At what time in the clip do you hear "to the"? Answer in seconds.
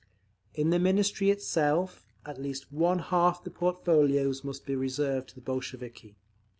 5.29-5.41